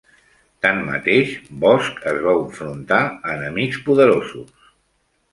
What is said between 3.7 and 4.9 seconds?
poderosos.